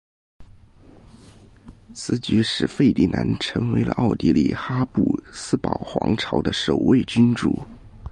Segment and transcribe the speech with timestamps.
[1.93, 7.59] 此举使费迪南成为了奥地利哈布斯堡皇朝的首位君主。